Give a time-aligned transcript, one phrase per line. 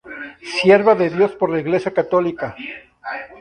[0.41, 2.55] Sierva de Dios por la Iglesia católica.